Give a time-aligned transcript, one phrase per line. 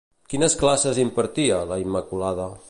[0.33, 2.51] Quines classes impartia, la Immaculada?